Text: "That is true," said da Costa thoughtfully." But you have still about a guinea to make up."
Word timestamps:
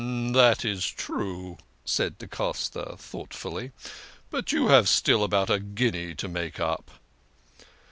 "That 0.41 0.65
is 0.65 0.87
true," 0.87 1.59
said 1.85 2.17
da 2.17 2.25
Costa 2.25 2.95
thoughtfully." 2.97 3.71
But 4.31 4.51
you 4.51 4.69
have 4.69 4.89
still 4.89 5.23
about 5.23 5.51
a 5.51 5.59
guinea 5.59 6.15
to 6.15 6.27
make 6.27 6.59
up." 6.59 6.89